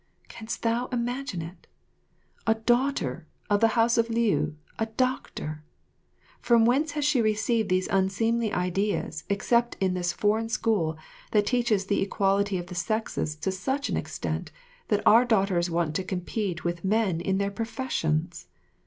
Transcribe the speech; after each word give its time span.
Canst 0.29 0.63
thou 0.63 0.87
imagine 0.87 1.43
it? 1.43 1.67
A 2.47 2.55
daughter 2.55 3.27
of 3.51 3.59
the 3.61 3.77
house 3.77 3.99
of 3.99 4.09
Liu 4.09 4.57
a 4.79 4.87
doctor! 4.87 5.63
From 6.39 6.65
whence 6.65 6.93
has 6.93 7.05
she 7.05 7.21
received 7.21 7.69
these 7.69 7.87
unseemly 7.89 8.51
ideas 8.51 9.25
except 9.29 9.77
in 9.79 9.93
this 9.93 10.11
foreign 10.11 10.49
school 10.49 10.97
that 11.33 11.45
teaches 11.45 11.85
the 11.85 12.01
equality 12.01 12.57
of 12.57 12.65
the 12.65 12.73
sexes 12.73 13.35
to 13.35 13.51
such 13.51 13.89
an 13.89 13.95
extent 13.95 14.49
that 14.87 15.05
our 15.05 15.23
daughters 15.23 15.69
want 15.69 15.93
to 15.97 16.03
compete 16.03 16.63
with 16.63 16.83
men 16.83 17.21
in 17.21 17.37
their 17.37 17.51
professions! 17.51 18.47